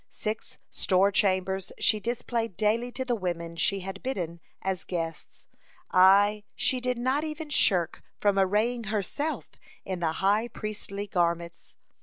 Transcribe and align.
Six 0.09 0.57
store 0.71 1.11
chambers 1.11 1.71
she 1.77 1.99
displayed 1.99 2.57
daily 2.57 2.91
to 2.93 3.05
the 3.05 3.13
women 3.13 3.55
she 3.55 3.81
had 3.81 4.01
bidden 4.01 4.39
as 4.63 4.83
guests; 4.83 5.45
aye, 5.91 6.41
she 6.55 6.79
did 6.79 6.97
not 6.97 7.23
even 7.23 7.51
shrink 7.51 8.01
from 8.19 8.39
arraying 8.39 8.85
herself 8.85 9.51
in 9.85 9.99
the 9.99 10.13
high 10.13 10.47
priestly 10.47 11.05
garments. 11.05 11.75